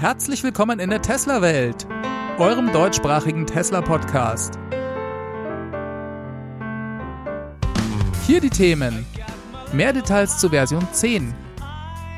[0.00, 1.84] Herzlich willkommen in der Tesla-Welt,
[2.38, 4.56] eurem deutschsprachigen Tesla-Podcast.
[8.24, 9.04] Hier die Themen.
[9.72, 11.34] Mehr Details zur Version 10.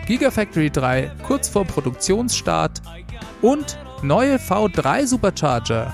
[0.06, 2.82] Gigafactory 3 kurz vor Produktionsstart
[3.40, 5.90] und neue V3 Supercharger.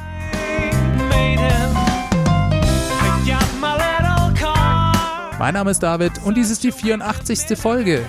[5.38, 7.56] Mein Name ist David und dies ist die 84.
[7.56, 8.04] Folge.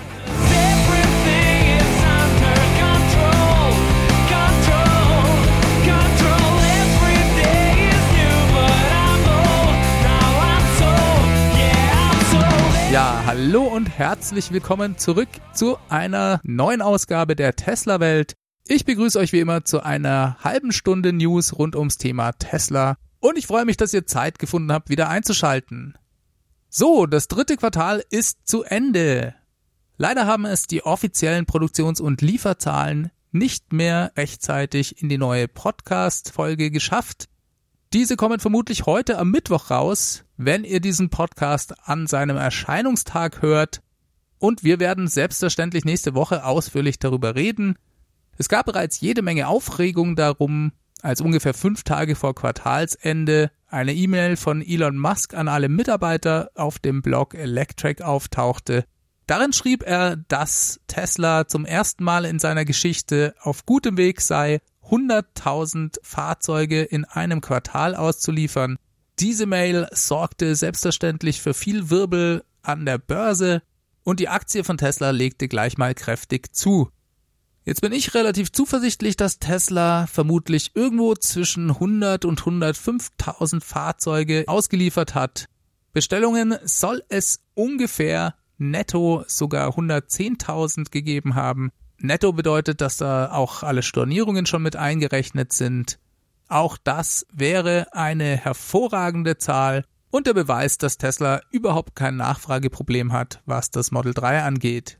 [13.28, 18.32] Hallo und herzlich willkommen zurück zu einer neuen Ausgabe der Tesla Welt.
[18.66, 23.36] Ich begrüße euch wie immer zu einer halben Stunde News rund ums Thema Tesla und
[23.36, 25.98] ich freue mich, dass ihr Zeit gefunden habt, wieder einzuschalten.
[26.70, 29.34] So, das dritte Quartal ist zu Ende.
[29.98, 36.70] Leider haben es die offiziellen Produktions- und Lieferzahlen nicht mehr rechtzeitig in die neue Podcast-Folge
[36.70, 37.28] geschafft.
[37.92, 43.82] Diese kommen vermutlich heute am Mittwoch raus, wenn ihr diesen Podcast an seinem Erscheinungstag hört.
[44.38, 47.76] Und wir werden selbstverständlich nächste Woche ausführlich darüber reden.
[48.38, 50.70] Es gab bereits jede Menge Aufregung darum,
[51.02, 56.78] als ungefähr fünf Tage vor Quartalsende eine E-Mail von Elon Musk an alle Mitarbeiter auf
[56.78, 58.84] dem Blog Electric auftauchte.
[59.26, 64.60] Darin schrieb er, dass Tesla zum ersten Mal in seiner Geschichte auf gutem Weg sei,
[64.88, 68.78] 100.000 Fahrzeuge in einem Quartal auszuliefern.
[69.20, 73.62] Diese Mail sorgte selbstverständlich für viel Wirbel an der Börse
[74.04, 76.88] und die Aktie von Tesla legte gleich mal kräftig zu.
[77.64, 85.16] Jetzt bin ich relativ zuversichtlich, dass Tesla vermutlich irgendwo zwischen 100 und 105.000 Fahrzeuge ausgeliefert
[85.16, 85.46] hat.
[85.92, 91.70] Bestellungen soll es ungefähr netto sogar 110.000 gegeben haben.
[91.98, 95.98] Netto bedeutet, dass da auch alle Stornierungen schon mit eingerechnet sind.
[96.48, 103.42] Auch das wäre eine hervorragende Zahl und der Beweis, dass Tesla überhaupt kein Nachfrageproblem hat,
[103.44, 104.98] was das Model 3 angeht.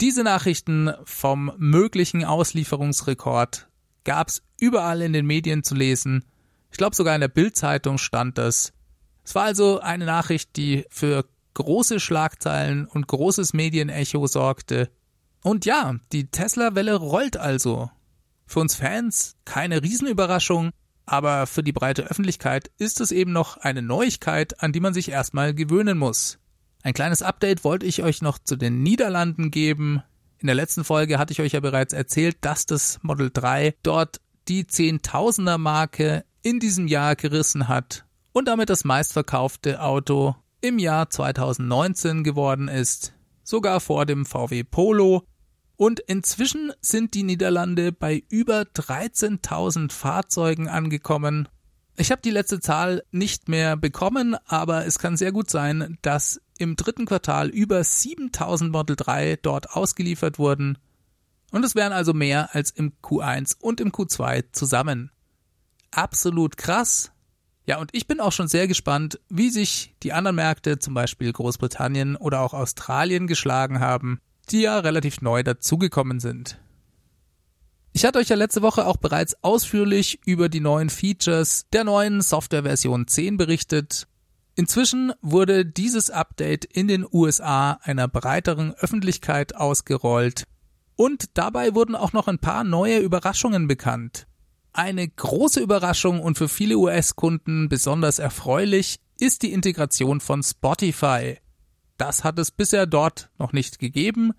[0.00, 3.68] Diese Nachrichten vom möglichen Auslieferungsrekord
[4.04, 6.24] gab's überall in den Medien zu lesen.
[6.70, 8.72] Ich glaube sogar in der Bildzeitung stand das.
[9.22, 14.90] Es war also eine Nachricht, die für große Schlagzeilen und großes Medienecho sorgte.
[15.42, 17.90] Und ja, die Tesla-Welle rollt also.
[18.50, 20.72] Für uns Fans keine Riesenüberraschung,
[21.06, 25.08] aber für die breite Öffentlichkeit ist es eben noch eine Neuigkeit, an die man sich
[25.08, 26.40] erstmal gewöhnen muss.
[26.82, 30.02] Ein kleines Update wollte ich euch noch zu den Niederlanden geben.
[30.38, 34.20] In der letzten Folge hatte ich euch ja bereits erzählt, dass das Model 3 dort
[34.48, 41.08] die Zehntausender Marke in diesem Jahr gerissen hat und damit das meistverkaufte Auto im Jahr
[41.08, 43.12] 2019 geworden ist,
[43.44, 45.22] sogar vor dem VW Polo
[45.80, 51.48] und inzwischen sind die Niederlande bei über 13.000 Fahrzeugen angekommen.
[51.96, 56.38] Ich habe die letzte Zahl nicht mehr bekommen, aber es kann sehr gut sein, dass
[56.58, 60.76] im dritten Quartal über 7000 Model 3 dort ausgeliefert wurden.
[61.50, 65.10] Und es wären also mehr als im Q1 und im Q2 zusammen.
[65.92, 67.10] Absolut krass.
[67.64, 71.32] Ja, und ich bin auch schon sehr gespannt, wie sich die anderen Märkte, zum Beispiel
[71.32, 76.58] Großbritannien oder auch Australien, geschlagen haben die ja relativ neu dazugekommen sind.
[77.92, 82.20] Ich hatte euch ja letzte Woche auch bereits ausführlich über die neuen Features der neuen
[82.20, 84.06] Softwareversion 10 berichtet.
[84.54, 90.44] Inzwischen wurde dieses Update in den USA einer breiteren Öffentlichkeit ausgerollt
[90.96, 94.26] und dabei wurden auch noch ein paar neue Überraschungen bekannt.
[94.72, 101.38] Eine große Überraschung und für viele US-Kunden besonders erfreulich ist die Integration von Spotify.
[102.00, 104.32] Das hat es bisher dort noch nicht gegeben.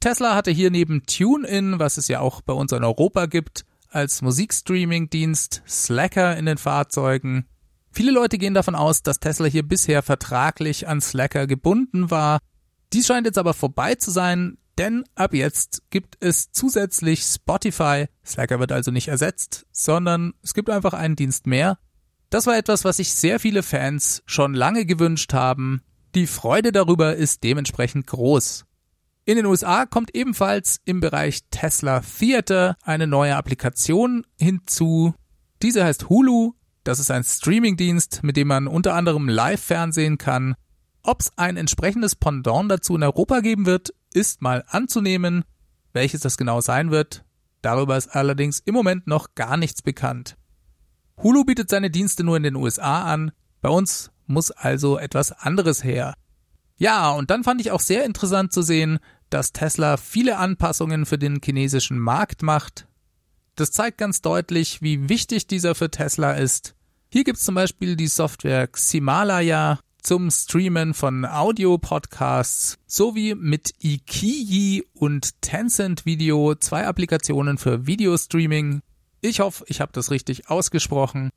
[0.00, 4.20] Tesla hatte hier neben TuneIn, was es ja auch bei uns in Europa gibt, als
[4.20, 7.46] Musikstreaming-Dienst Slacker in den Fahrzeugen.
[7.90, 12.38] Viele Leute gehen davon aus, dass Tesla hier bisher vertraglich an Slacker gebunden war.
[12.92, 18.08] Dies scheint jetzt aber vorbei zu sein, denn ab jetzt gibt es zusätzlich Spotify.
[18.26, 21.78] Slacker wird also nicht ersetzt, sondern es gibt einfach einen Dienst mehr.
[22.28, 25.80] Das war etwas, was sich sehr viele Fans schon lange gewünscht haben.
[26.16, 28.64] Die Freude darüber ist dementsprechend groß.
[29.26, 35.14] In den USA kommt ebenfalls im Bereich Tesla Theater eine neue Applikation hinzu.
[35.62, 36.54] Diese heißt Hulu.
[36.82, 40.56] Das ist ein Streamingdienst, mit dem man unter anderem Live-Fernsehen kann.
[41.04, 45.44] Ob es ein entsprechendes Pendant dazu in Europa geben wird, ist mal anzunehmen.
[45.92, 47.24] Welches das genau sein wird,
[47.62, 50.36] darüber ist allerdings im Moment noch gar nichts bekannt.
[51.22, 53.30] Hulu bietet seine Dienste nur in den USA an.
[53.60, 56.14] Bei uns muss also etwas anderes her.
[56.76, 58.98] Ja, und dann fand ich auch sehr interessant zu sehen,
[59.28, 62.86] dass Tesla viele Anpassungen für den chinesischen Markt macht.
[63.56, 66.74] Das zeigt ganz deutlich, wie wichtig dieser für Tesla ist.
[67.12, 75.42] Hier gibt's zum Beispiel die Software Ximalaya zum Streamen von Audio-Podcasts sowie mit Ikiyi und
[75.42, 78.80] Tencent Video zwei Applikationen für Videostreaming.
[79.20, 81.30] Ich hoffe, ich habe das richtig ausgesprochen.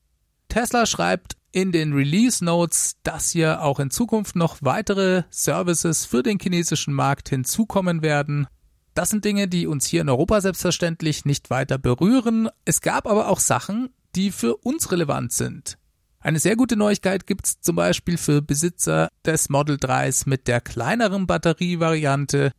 [0.48, 6.24] Tesla schreibt in den Release Notes, dass hier auch in Zukunft noch weitere Services für
[6.24, 8.48] den chinesischen Markt hinzukommen werden.
[8.96, 12.50] Das sind Dinge, die uns hier in Europa selbstverständlich nicht weiter berühren.
[12.66, 15.78] Es gab aber auch Sachen, die für uns relevant sind.
[16.20, 21.28] Eine sehr gute Neuigkeit gibt's zum Beispiel für Besitzer des Model 3s mit der kleineren
[21.28, 22.52] Batterievariante,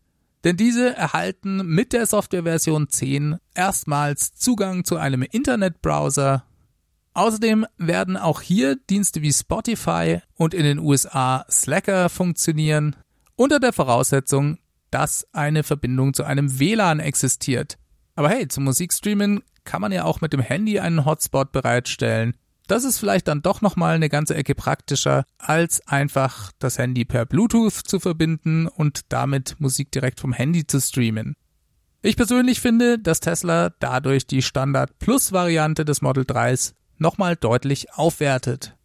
[0.44, 6.44] denn diese erhalten mit der Softwareversion 10 erstmals Zugang zu einem Internetbrowser.
[7.14, 12.96] Außerdem werden auch hier Dienste wie Spotify und in den USA Slacker funktionieren,
[13.36, 14.58] unter der Voraussetzung,
[14.90, 17.78] dass eine Verbindung zu einem WLAN existiert.
[18.16, 22.36] Aber hey, zum Musikstreamen kann man ja auch mit dem Handy einen Hotspot bereitstellen.
[22.66, 27.26] Das ist vielleicht dann doch nochmal eine ganze Ecke praktischer, als einfach das Handy per
[27.26, 31.34] Bluetooth zu verbinden und damit Musik direkt vom Handy zu streamen.
[32.02, 37.92] Ich persönlich finde, dass Tesla dadurch die Standard Plus Variante des Model 3s nochmal deutlich
[37.94, 38.76] aufwertet.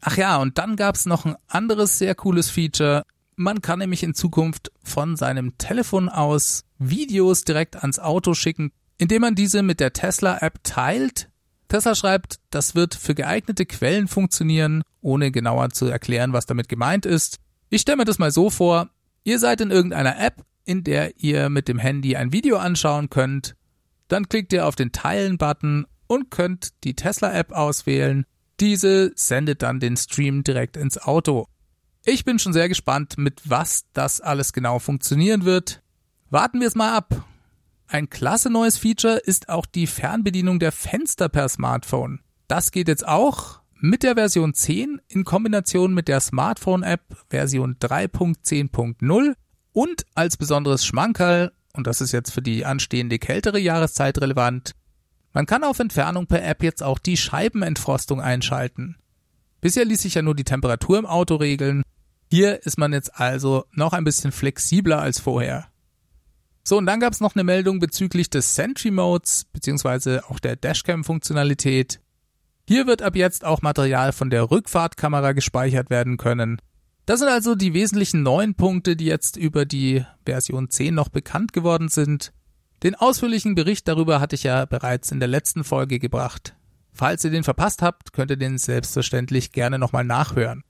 [0.00, 3.04] Ach ja, und dann gab's noch ein anderes sehr cooles Feature.
[3.36, 9.22] Man kann nämlich in Zukunft von seinem Telefon aus Videos direkt ans Auto schicken, indem
[9.22, 11.28] man diese mit der Tesla-App teilt.
[11.68, 17.06] Tesla schreibt, das wird für geeignete Quellen funktionieren, ohne genauer zu erklären, was damit gemeint
[17.06, 17.38] ist.
[17.68, 18.88] Ich stelle mir das mal so vor,
[19.24, 23.54] ihr seid in irgendeiner App, in der ihr mit dem Handy ein Video anschauen könnt,
[24.08, 28.26] dann klickt ihr auf den Teilen-Button und könnt die Tesla-App auswählen.
[28.58, 31.46] Diese sendet dann den Stream direkt ins Auto.
[32.04, 35.82] Ich bin schon sehr gespannt, mit was das alles genau funktionieren wird.
[36.28, 37.24] Warten wir es mal ab.
[37.86, 42.18] Ein klasse neues Feature ist auch die Fernbedienung der Fenster per Smartphone.
[42.48, 49.34] Das geht jetzt auch mit der Version 10 in Kombination mit der Smartphone-App Version 3.10.0
[49.72, 54.72] und als besonderes Schmankerl, und das ist jetzt für die anstehende kältere Jahreszeit relevant,
[55.32, 58.96] man kann auf Entfernung per App jetzt auch die Scheibenentfrostung einschalten.
[59.60, 61.82] Bisher ließ sich ja nur die Temperatur im Auto regeln.
[62.30, 65.66] Hier ist man jetzt also noch ein bisschen flexibler als vorher.
[66.62, 70.56] So, und dann gab es noch eine Meldung bezüglich des Sentry Modes, beziehungsweise auch der
[70.56, 72.00] Dashcam-Funktionalität.
[72.68, 76.60] Hier wird ab jetzt auch Material von der Rückfahrtkamera gespeichert werden können.
[77.06, 81.52] Das sind also die wesentlichen neuen Punkte, die jetzt über die Version 10 noch bekannt
[81.52, 82.32] geworden sind.
[82.82, 86.54] Den ausführlichen Bericht darüber hatte ich ja bereits in der letzten Folge gebracht.
[86.92, 90.64] Falls ihr den verpasst habt, könnt ihr den selbstverständlich gerne nochmal nachhören.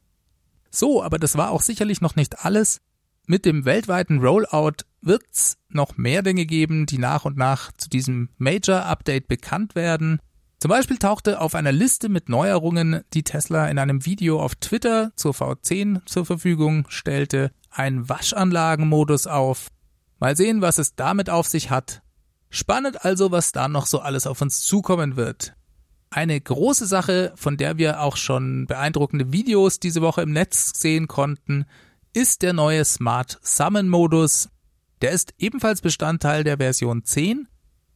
[0.71, 2.81] So, aber das war auch sicherlich noch nicht alles.
[3.27, 8.31] Mit dem weltweiten Rollout wird's noch mehr Dinge geben, die nach und nach zu diesem
[8.39, 10.19] Major Update bekannt werden.
[10.59, 15.13] Zum Beispiel tauchte auf einer Liste mit Neuerungen, die Tesla in einem Video auf Twitter
[15.15, 19.69] zur V10 zur Verfügung stellte, ein Waschanlagenmodus auf.
[20.21, 22.03] Mal sehen, was es damit auf sich hat.
[22.51, 25.55] Spannend also, was da noch so alles auf uns zukommen wird.
[26.11, 31.09] Eine große Sache, von der wir auch schon beeindruckende Videos diese Woche im Netz sehen
[31.09, 31.65] konnten,
[32.13, 34.49] ist der neue Smart Summon Modus.
[35.01, 37.49] Der ist ebenfalls Bestandteil der Version 10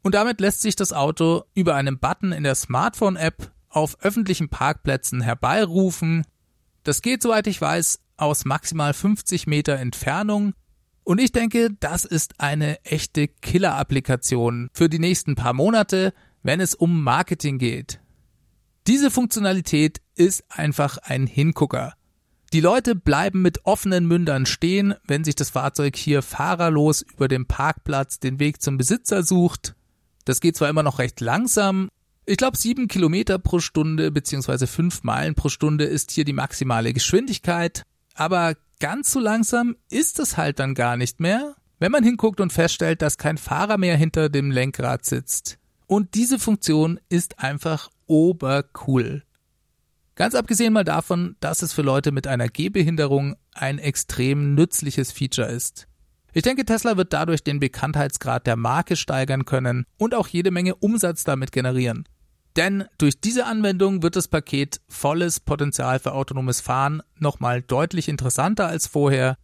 [0.02, 5.20] und damit lässt sich das Auto über einen Button in der Smartphone-App auf öffentlichen Parkplätzen
[5.20, 6.24] herbeirufen.
[6.84, 10.54] Das geht, soweit ich weiß, aus maximal 50 Meter Entfernung.
[11.04, 16.74] Und ich denke, das ist eine echte Killer-Applikation für die nächsten paar Monate, wenn es
[16.74, 18.00] um Marketing geht.
[18.86, 21.94] Diese Funktionalität ist einfach ein Hingucker.
[22.52, 27.46] Die Leute bleiben mit offenen Mündern stehen, wenn sich das Fahrzeug hier fahrerlos über dem
[27.46, 29.74] Parkplatz den Weg zum Besitzer sucht.
[30.24, 31.88] Das geht zwar immer noch recht langsam,
[32.26, 36.94] ich glaube sieben Kilometer pro Stunde beziehungsweise fünf Meilen pro Stunde ist hier die maximale
[36.94, 37.82] Geschwindigkeit,
[38.14, 38.54] aber
[38.84, 43.00] ganz so langsam ist es halt dann gar nicht mehr, wenn man hinguckt und feststellt,
[43.00, 45.58] dass kein Fahrer mehr hinter dem Lenkrad sitzt.
[45.86, 49.22] Und diese Funktion ist einfach obercool.
[50.16, 55.48] Ganz abgesehen mal davon, dass es für Leute mit einer Gehbehinderung ein extrem nützliches Feature
[55.48, 55.88] ist.
[56.34, 60.74] Ich denke, Tesla wird dadurch den Bekanntheitsgrad der Marke steigern können und auch jede Menge
[60.74, 62.04] Umsatz damit generieren.
[62.56, 68.68] Denn durch diese Anwendung wird das Paket volles Potenzial für autonomes Fahren nochmal deutlich interessanter
[68.68, 69.36] als vorher.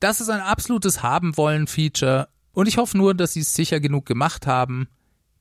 [0.00, 4.46] Das ist ein absolutes Haben-Wollen-Feature und ich hoffe nur, dass sie es sicher genug gemacht
[4.46, 4.88] haben.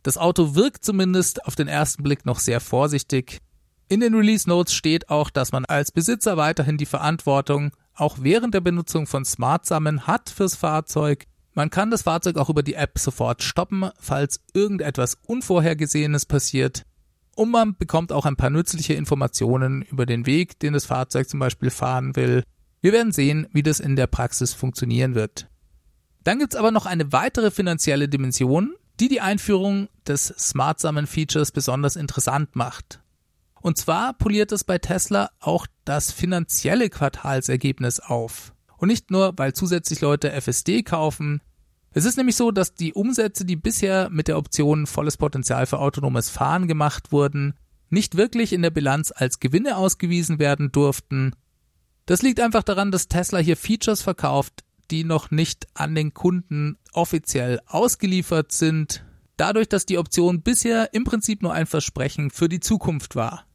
[0.04, 3.42] Das Auto wirkt zumindest auf den ersten Blick noch sehr vorsichtig,
[3.92, 8.54] in den Release Notes steht auch, dass man als Besitzer weiterhin die Verantwortung auch während
[8.54, 11.26] der Benutzung von Smart Summon hat fürs Fahrzeug.
[11.56, 16.84] Man kann das Fahrzeug auch über die App sofort stoppen, falls irgendetwas Unvorhergesehenes passiert.
[17.36, 21.40] Und man bekommt auch ein paar nützliche Informationen über den Weg, den das Fahrzeug zum
[21.40, 22.44] Beispiel fahren will.
[22.82, 25.48] Wir werden sehen, wie das in der Praxis funktionieren wird.
[26.24, 31.52] Dann gibt's aber noch eine weitere finanzielle Dimension, die die Einführung des Smart Summon Features
[31.52, 33.02] besonders interessant macht.
[33.62, 38.54] Und zwar poliert es bei Tesla auch das finanzielle Quartalsergebnis auf.
[38.78, 41.42] Und nicht nur, weil zusätzlich Leute FSD kaufen.
[41.94, 45.80] Es ist nämlich so, dass die Umsätze, die bisher mit der Option volles Potenzial für
[45.80, 47.54] autonomes Fahren gemacht wurden,
[47.90, 51.36] nicht wirklich in der Bilanz als Gewinne ausgewiesen werden durften.
[52.06, 56.78] Das liegt einfach daran, dass Tesla hier Features verkauft, die noch nicht an den Kunden
[56.94, 59.04] offiziell ausgeliefert sind,
[59.36, 63.46] dadurch, dass die Option bisher im Prinzip nur ein Versprechen für die Zukunft war.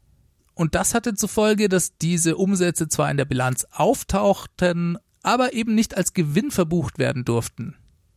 [0.54, 5.74] Und das hatte zur Folge, dass diese Umsätze zwar in der Bilanz auftauchten, aber eben
[5.74, 7.76] nicht als Gewinn verbucht werden durften.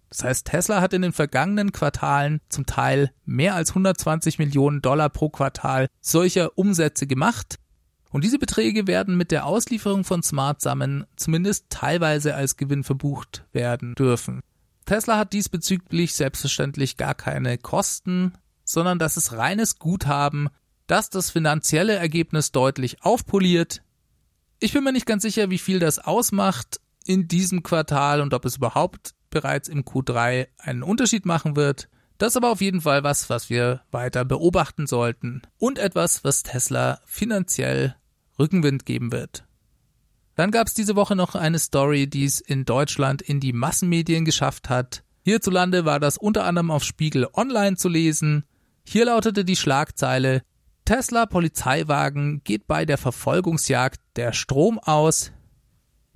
[0.09, 5.09] Das heißt, Tesla hat in den vergangenen Quartalen zum Teil mehr als 120 Millionen Dollar
[5.09, 7.59] pro Quartal solcher Umsätze gemacht.
[8.11, 13.45] Und diese Beträge werden mit der Auslieferung von Smart Summon zumindest teilweise als Gewinn verbucht
[13.51, 14.41] werden dürfen.
[14.85, 18.33] Tesla hat diesbezüglich selbstverständlich gar keine Kosten,
[18.65, 20.49] sondern das ist reines Guthaben,
[20.87, 23.83] das das finanzielle Ergebnis deutlich aufpoliert.
[24.59, 28.45] Ich bin mir nicht ganz sicher, wie viel das ausmacht, in diesem Quartal und ob
[28.45, 31.89] es überhaupt bereits im Q3 einen Unterschied machen wird.
[32.17, 36.43] Das ist aber auf jeden Fall was, was wir weiter beobachten sollten und etwas, was
[36.43, 37.95] Tesla finanziell
[38.37, 39.45] Rückenwind geben wird.
[40.35, 44.25] Dann gab es diese Woche noch eine Story, die es in Deutschland in die Massenmedien
[44.25, 45.03] geschafft hat.
[45.23, 48.45] Hierzulande war das unter anderem auf Spiegel Online zu lesen.
[48.85, 50.41] Hier lautete die Schlagzeile
[50.89, 55.31] Tesla Polizeiwagen geht bei der Verfolgungsjagd der Strom aus,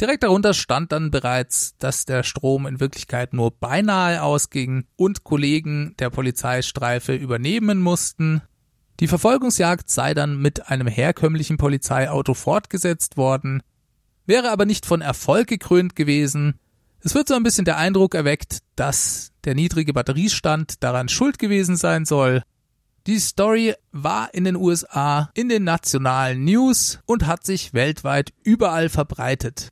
[0.03, 5.95] Direkt darunter stand dann bereits, dass der Strom in Wirklichkeit nur beinahe ausging und Kollegen
[5.97, 8.41] der Polizeistreife übernehmen mussten.
[8.99, 13.63] Die Verfolgungsjagd sei dann mit einem herkömmlichen Polizeiauto fortgesetzt worden,
[14.25, 16.59] wäre aber nicht von Erfolg gekrönt gewesen.
[16.99, 21.77] Es wird so ein bisschen der Eindruck erweckt, dass der niedrige Batteriestand daran schuld gewesen
[21.77, 22.43] sein soll.
[23.07, 28.89] Die Story war in den USA in den nationalen News und hat sich weltweit überall
[28.89, 29.69] verbreitet.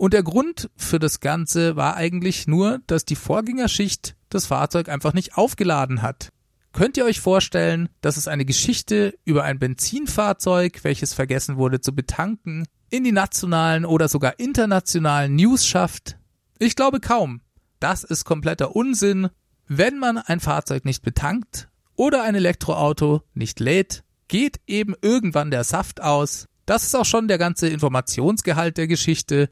[0.00, 5.12] Und der Grund für das Ganze war eigentlich nur, dass die Vorgängerschicht das Fahrzeug einfach
[5.12, 6.30] nicht aufgeladen hat.
[6.72, 11.94] Könnt ihr euch vorstellen, dass es eine Geschichte über ein Benzinfahrzeug, welches vergessen wurde zu
[11.94, 16.16] betanken, in die nationalen oder sogar internationalen News schafft?
[16.58, 17.42] Ich glaube kaum.
[17.78, 19.28] Das ist kompletter Unsinn.
[19.68, 25.64] Wenn man ein Fahrzeug nicht betankt oder ein Elektroauto nicht lädt, geht eben irgendwann der
[25.64, 26.46] Saft aus.
[26.64, 29.50] Das ist auch schon der ganze Informationsgehalt der Geschichte.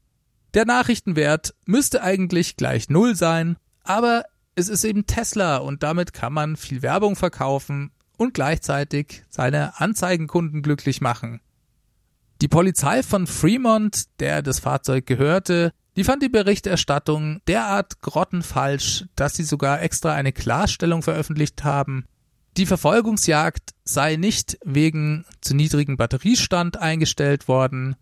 [0.53, 4.23] Der Nachrichtenwert müsste eigentlich gleich Null sein, aber
[4.55, 10.61] es ist eben Tesla und damit kann man viel Werbung verkaufen und gleichzeitig seine Anzeigenkunden
[10.61, 11.39] glücklich machen.
[12.41, 19.35] Die Polizei von Fremont, der das Fahrzeug gehörte, die fand die Berichterstattung derart grottenfalsch, dass
[19.35, 22.05] sie sogar extra eine Klarstellung veröffentlicht haben.
[22.57, 27.95] Die Verfolgungsjagd sei nicht wegen zu niedrigen Batteriestand eingestellt worden,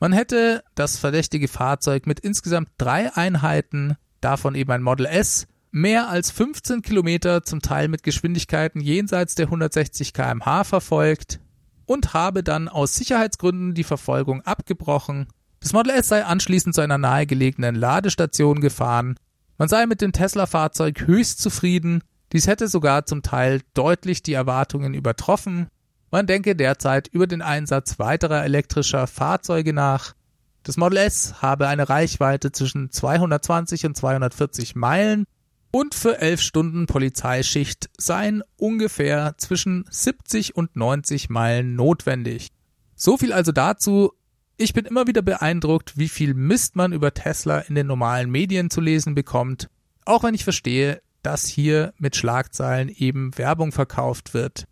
[0.00, 6.08] man hätte das verdächtige Fahrzeug mit insgesamt drei Einheiten, davon eben ein Model S, mehr
[6.08, 11.40] als 15 Kilometer, zum Teil mit Geschwindigkeiten jenseits der 160 kmh verfolgt
[11.86, 15.26] und habe dann aus Sicherheitsgründen die Verfolgung abgebrochen.
[15.60, 19.16] Das Model S sei anschließend zu einer nahegelegenen Ladestation gefahren.
[19.56, 22.02] Man sei mit dem Tesla-Fahrzeug höchst zufrieden.
[22.32, 25.68] Dies hätte sogar zum Teil deutlich die Erwartungen übertroffen.
[26.10, 30.14] Man denke derzeit über den Einsatz weiterer elektrischer Fahrzeuge nach.
[30.62, 35.26] Das Model S habe eine Reichweite zwischen 220 und 240 Meilen
[35.70, 42.48] und für 11 Stunden Polizeischicht seien ungefähr zwischen 70 und 90 Meilen notwendig.
[42.94, 44.12] So viel also dazu.
[44.56, 48.70] Ich bin immer wieder beeindruckt, wie viel Mist man über Tesla in den normalen Medien
[48.70, 49.68] zu lesen bekommt,
[50.04, 54.67] auch wenn ich verstehe, dass hier mit Schlagzeilen eben Werbung verkauft wird.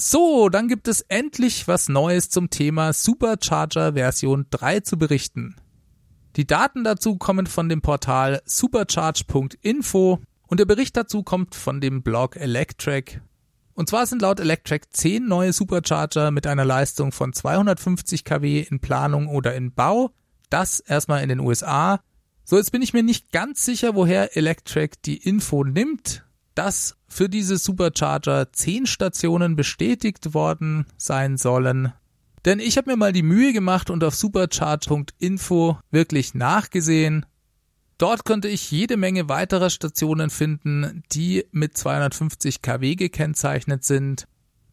[0.00, 5.56] So, dann gibt es endlich was Neues zum Thema Supercharger Version 3 zu berichten.
[6.36, 12.04] Die Daten dazu kommen von dem Portal supercharge.info und der Bericht dazu kommt von dem
[12.04, 13.22] Blog Electrek.
[13.74, 18.78] Und zwar sind laut Electrek 10 neue Supercharger mit einer Leistung von 250 kW in
[18.78, 20.12] Planung oder in Bau.
[20.48, 21.98] Das erstmal in den USA.
[22.44, 26.24] So, jetzt bin ich mir nicht ganz sicher, woher Electrek die Info nimmt
[26.58, 31.92] dass für diese Supercharger zehn Stationen bestätigt worden sein sollen.
[32.44, 37.26] Denn ich habe mir mal die Mühe gemacht und auf supercharge.info wirklich nachgesehen.
[37.96, 44.26] Dort konnte ich jede Menge weiterer Stationen finden, die mit 250 kW gekennzeichnet sind.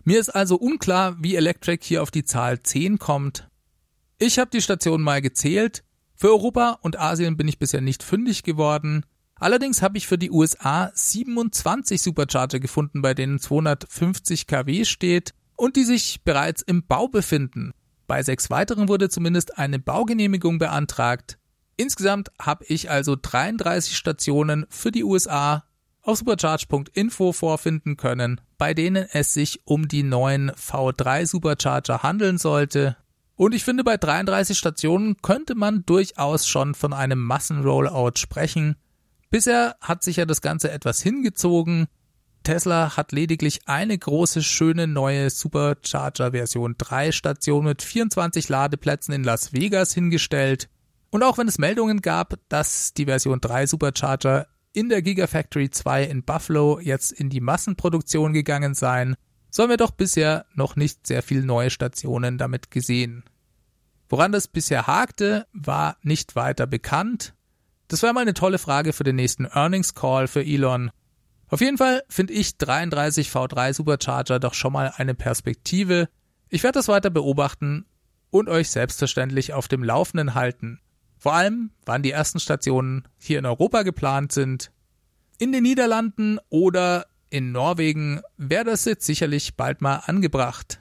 [0.04, 3.48] Mir ist also unklar, wie Electric hier auf die Zahl 10 kommt.
[4.18, 5.84] Ich habe die Stationen mal gezählt.
[6.16, 9.06] Für Europa und Asien bin ich bisher nicht fündig geworden.
[9.38, 15.76] Allerdings habe ich für die USA 27 Supercharger gefunden, bei denen 250 kW steht und
[15.76, 17.74] die sich bereits im Bau befinden.
[18.08, 21.38] Bei sechs weiteren wurde zumindest eine Baugenehmigung beantragt.
[21.76, 25.66] Insgesamt habe ich also 33 Stationen für die USA
[26.02, 32.96] auf supercharge.info vorfinden können, bei denen es sich um die neuen V3 Supercharger handeln sollte.
[33.36, 38.78] Und ich finde, bei 33 Stationen könnte man durchaus schon von einem Massenrollout sprechen.
[39.30, 41.88] Bisher hat sich ja das Ganze etwas hingezogen.
[42.44, 49.24] Tesla hat lediglich eine große, schöne neue Supercharger Version 3 Station mit 24 Ladeplätzen in
[49.24, 50.70] Las Vegas hingestellt.
[51.10, 56.04] Und auch wenn es Meldungen gab, dass die Version 3 Supercharger in der Gigafactory 2
[56.04, 59.16] in Buffalo jetzt in die Massenproduktion gegangen seien,
[59.50, 63.24] so haben wir doch bisher noch nicht sehr viele neue Stationen damit gesehen.
[64.10, 67.34] Woran das bisher hakte, war nicht weiter bekannt.
[67.88, 70.92] Das wäre mal eine tolle Frage für den nächsten Earnings Call für Elon.
[71.48, 76.10] Auf jeden Fall finde ich 33 V3 Supercharger doch schon mal eine Perspektive.
[76.50, 77.86] Ich werde das weiter beobachten
[78.32, 80.80] und euch selbstverständlich auf dem Laufenden halten.
[81.18, 84.72] Vor allem, wann die ersten Stationen hier in Europa geplant sind.
[85.38, 90.80] In den Niederlanden oder in Norwegen wäre das jetzt sicherlich bald mal angebracht.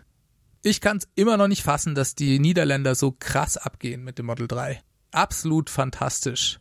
[0.63, 4.27] Ich kann es immer noch nicht fassen, dass die Niederländer so krass abgehen mit dem
[4.27, 4.81] Model 3.
[5.11, 6.59] Absolut fantastisch.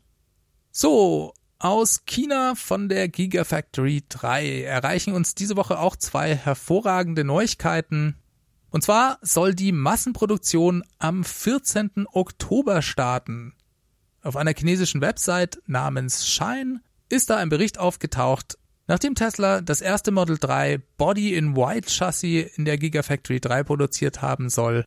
[0.76, 8.16] So, aus China von der Gigafactory 3 erreichen uns diese Woche auch zwei hervorragende Neuigkeiten.
[8.72, 12.08] Und zwar soll die Massenproduktion am 14.
[12.12, 13.54] Oktober starten.
[14.24, 20.10] Auf einer chinesischen Website namens Shine ist da ein Bericht aufgetaucht, nachdem Tesla das erste
[20.10, 24.86] Model 3 Body in White Chassis in der Gigafactory 3 produziert haben soll,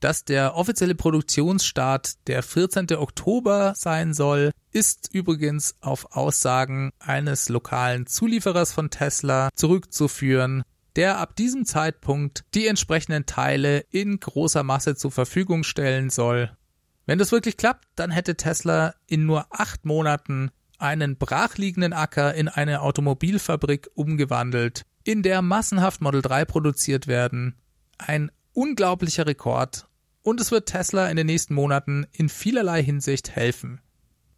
[0.00, 2.92] dass der offizielle Produktionsstart der 14.
[2.96, 10.62] Oktober sein soll, ist übrigens auf Aussagen eines lokalen Zulieferers von Tesla zurückzuführen,
[10.96, 16.50] der ab diesem Zeitpunkt die entsprechenden Teile in großer Masse zur Verfügung stellen soll.
[17.06, 22.48] Wenn das wirklich klappt, dann hätte Tesla in nur acht Monaten einen brachliegenden Acker in
[22.48, 27.54] eine Automobilfabrik umgewandelt, in der massenhaft Model 3 produziert werden.
[27.98, 29.85] Ein unglaublicher Rekord
[30.26, 33.80] und es wird Tesla in den nächsten Monaten in vielerlei Hinsicht helfen.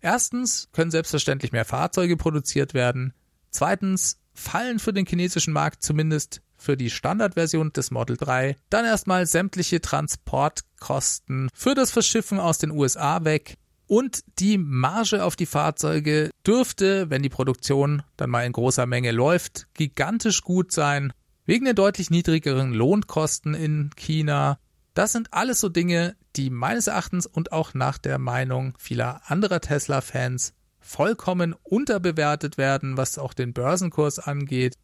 [0.03, 3.15] Erstens können selbstverständlich mehr Fahrzeuge produziert werden.
[3.51, 9.25] Zweitens fallen für den chinesischen Markt zumindest für die Standardversion des Model 3 dann erstmal
[9.25, 16.29] sämtliche Transportkosten für das Verschiffen aus den USA weg und die Marge auf die Fahrzeuge
[16.47, 21.15] dürfte, wenn die Produktion dann mal in großer Menge läuft, gigantisch gut sein.
[21.47, 24.59] Wegen der deutlich niedrigeren Lohnkosten in China.
[24.99, 29.61] Das sind alles so Dinge, die meines Erachtens und auch nach der Meinung vieler anderer
[29.61, 34.75] Tesla-Fans vollkommen unterbewertet werden, was auch den Börsenkurs angeht.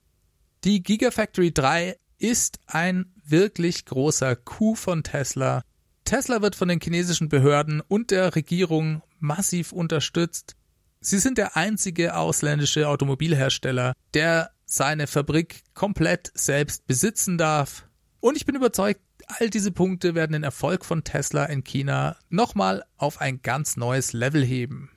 [0.62, 5.64] Die Gigafactory 3 ist ein wirklich großer Coup von Tesla.
[6.04, 10.54] Tesla wird von den chinesischen Behörden und der Regierung massiv unterstützt.
[11.00, 17.88] Sie sind der einzige ausländische Automobilhersteller, der seine Fabrik komplett selbst besitzen darf.
[18.20, 22.84] Und ich bin überzeugt, all diese Punkte werden den Erfolg von Tesla in China nochmal
[22.96, 24.90] auf ein ganz neues Level heben.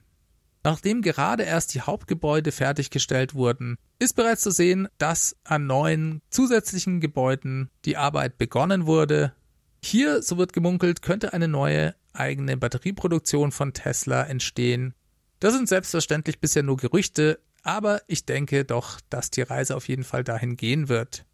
[0.64, 7.00] Nachdem gerade erst die Hauptgebäude fertiggestellt wurden, ist bereits zu sehen, dass an neuen zusätzlichen
[7.00, 9.34] Gebäuden die Arbeit begonnen wurde.
[9.82, 14.94] Hier, so wird gemunkelt, könnte eine neue eigene Batterieproduktion von Tesla entstehen.
[15.40, 20.04] Das sind selbstverständlich bisher nur Gerüchte, aber ich denke doch, dass die Reise auf jeden
[20.04, 21.26] Fall dahin gehen wird.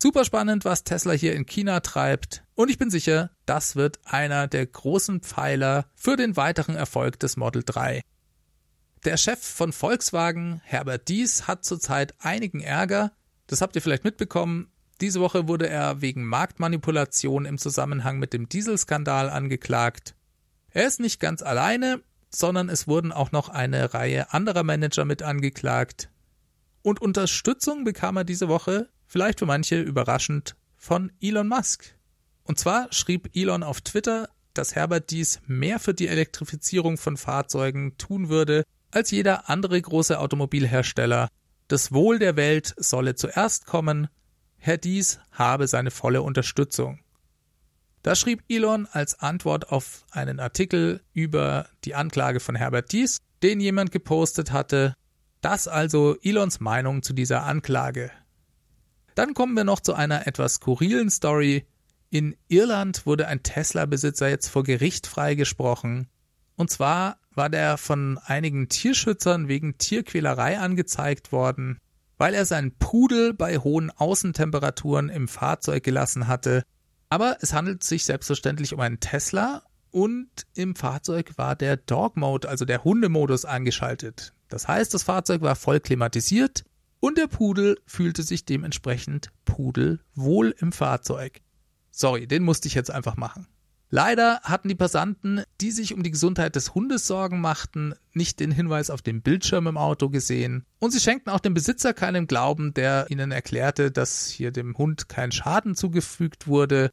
[0.00, 4.46] Super spannend, was Tesla hier in China treibt, und ich bin sicher, das wird einer
[4.46, 8.02] der großen Pfeiler für den weiteren Erfolg des Model 3.
[9.04, 13.10] Der Chef von Volkswagen, Herbert Dies, hat zurzeit einigen Ärger.
[13.48, 14.70] Das habt ihr vielleicht mitbekommen.
[15.00, 20.14] Diese Woche wurde er wegen Marktmanipulation im Zusammenhang mit dem Dieselskandal angeklagt.
[20.70, 25.24] Er ist nicht ganz alleine, sondern es wurden auch noch eine Reihe anderer Manager mit
[25.24, 26.08] angeklagt.
[26.82, 31.96] Und Unterstützung bekam er diese Woche, vielleicht für manche überraschend, von Elon Musk.
[32.44, 37.98] Und zwar schrieb Elon auf Twitter, dass Herbert dies mehr für die Elektrifizierung von Fahrzeugen
[37.98, 41.28] tun würde, als jeder andere große Automobilhersteller.
[41.66, 44.08] Das Wohl der Welt solle zuerst kommen.
[44.56, 47.00] Herr Dies habe seine volle Unterstützung.
[48.02, 53.60] Da schrieb Elon als Antwort auf einen Artikel über die Anklage von Herbert Dies, den
[53.60, 54.94] jemand gepostet hatte.
[55.40, 58.10] Das also Elons Meinung zu dieser Anklage.
[59.18, 61.66] Dann kommen wir noch zu einer etwas skurrilen Story.
[62.08, 66.06] In Irland wurde ein Tesla-Besitzer jetzt vor Gericht freigesprochen.
[66.54, 71.78] Und zwar war der von einigen Tierschützern wegen Tierquälerei angezeigt worden,
[72.16, 76.62] weil er seinen Pudel bei hohen Außentemperaturen im Fahrzeug gelassen hatte.
[77.08, 82.48] Aber es handelt sich selbstverständlich um einen Tesla und im Fahrzeug war der Dog Mode,
[82.48, 84.32] also der Hundemodus, angeschaltet.
[84.48, 86.64] Das heißt, das Fahrzeug war voll klimatisiert
[87.00, 91.40] und der Pudel fühlte sich dementsprechend pudelwohl im Fahrzeug.
[91.90, 93.46] Sorry, den musste ich jetzt einfach machen.
[93.90, 98.50] Leider hatten die Passanten, die sich um die Gesundheit des Hundes Sorgen machten, nicht den
[98.50, 102.74] Hinweis auf dem Bildschirm im Auto gesehen und sie schenkten auch dem Besitzer keinen Glauben,
[102.74, 106.90] der ihnen erklärte, dass hier dem Hund kein Schaden zugefügt wurde.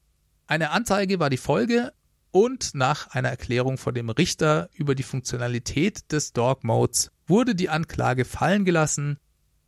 [0.48, 1.92] Eine Anzeige war die Folge
[2.32, 7.70] und nach einer Erklärung von dem Richter über die Funktionalität des Dog Modes wurde die
[7.70, 9.20] Anklage fallen gelassen.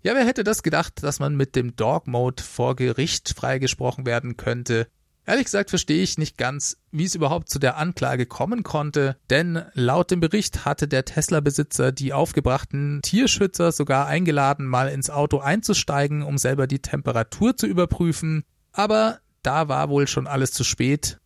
[0.08, 4.38] Ja, wer hätte das gedacht, dass man mit dem Dog Mode vor Gericht freigesprochen werden
[4.38, 4.88] könnte?
[5.26, 9.66] Ehrlich gesagt verstehe ich nicht ganz, wie es überhaupt zu der Anklage kommen konnte, denn
[9.74, 16.24] laut dem Bericht hatte der Tesla-Besitzer die aufgebrachten Tierschützer sogar eingeladen, mal ins Auto einzusteigen,
[16.24, 18.46] um selber die Temperatur zu überprüfen.
[18.72, 21.20] Aber da war wohl schon alles zu spät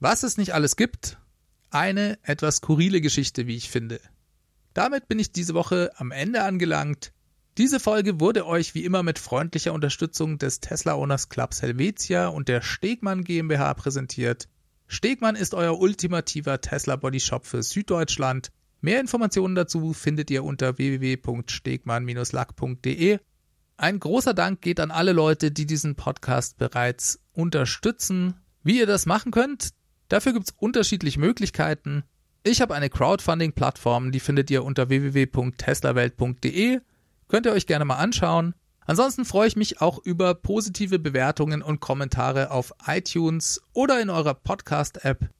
[0.00, 1.18] was es nicht alles gibt,
[1.70, 4.00] eine etwas skurrile Geschichte, wie ich finde.
[4.72, 7.12] Damit bin ich diese Woche am Ende angelangt.
[7.56, 12.48] Diese Folge wurde euch wie immer mit freundlicher Unterstützung des Tesla Owners Clubs Helvetia und
[12.48, 14.48] der Stegmann GmbH präsentiert.
[14.86, 18.50] Stegmann ist euer ultimativer Tesla Body Shop für Süddeutschland.
[18.80, 23.18] Mehr Informationen dazu findet ihr unter www.stegmann-lack.de.
[23.76, 28.34] Ein großer Dank geht an alle Leute, die diesen Podcast bereits unterstützen.
[28.62, 29.70] Wie ihr das machen könnt,
[30.08, 32.04] Dafür gibt es unterschiedliche Möglichkeiten.
[32.42, 36.80] Ich habe eine Crowdfunding-Plattform, die findet ihr unter www.teslawelt.de.
[37.28, 38.54] Könnt ihr euch gerne mal anschauen.
[38.86, 44.34] Ansonsten freue ich mich auch über positive Bewertungen und Kommentare auf iTunes oder in eurer
[44.34, 45.30] Podcast-App.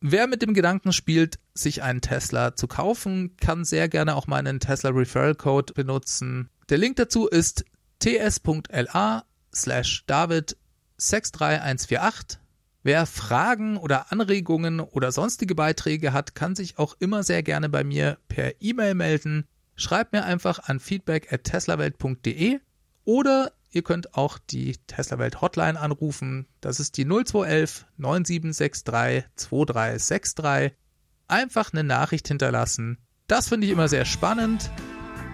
[0.00, 4.60] Wer mit dem Gedanken spielt, sich einen Tesla zu kaufen, kann sehr gerne auch meinen
[4.60, 6.48] Tesla Referral Code benutzen.
[6.68, 7.64] Der Link dazu ist
[7.98, 9.24] ts.la
[9.54, 10.56] slash david
[10.96, 12.38] 63148
[12.84, 17.84] Wer Fragen oder Anregungen oder sonstige Beiträge hat, kann sich auch immer sehr gerne bei
[17.84, 19.46] mir per E-Mail melden.
[19.82, 22.60] Schreibt mir einfach an feedback at teslawelt.de
[23.04, 26.46] oder ihr könnt auch die Teslawelt Hotline anrufen.
[26.60, 30.78] Das ist die 0211 9763 2363.
[31.26, 32.98] Einfach eine Nachricht hinterlassen.
[33.26, 34.70] Das finde ich immer sehr spannend.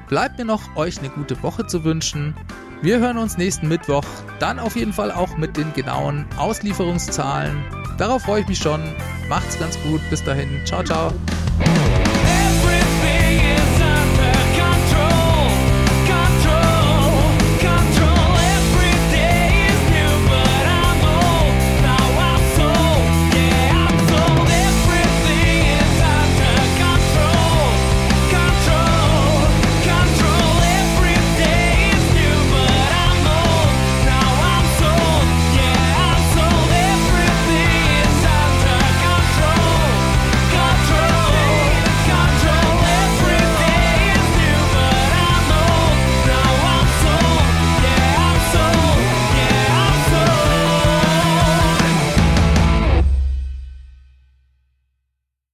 [0.09, 2.35] Bleibt mir noch, euch eine gute Woche zu wünschen.
[2.81, 4.07] Wir hören uns nächsten Mittwoch,
[4.39, 7.63] dann auf jeden Fall auch mit den genauen Auslieferungszahlen.
[7.99, 8.81] Darauf freue ich mich schon.
[9.29, 10.01] Macht's ganz gut.
[10.09, 10.65] Bis dahin.
[10.65, 11.13] Ciao, ciao.